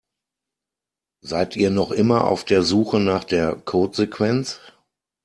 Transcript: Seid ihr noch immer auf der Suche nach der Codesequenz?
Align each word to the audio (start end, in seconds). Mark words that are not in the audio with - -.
Seid 1.23 1.55
ihr 1.55 1.69
noch 1.69 1.91
immer 1.91 2.25
auf 2.25 2.43
der 2.43 2.63
Suche 2.63 2.99
nach 2.99 3.23
der 3.23 3.55
Codesequenz? 3.55 4.59